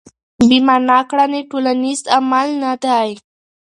[0.47, 3.09] بې مانا کړنې ټولنیز عمل نه دی.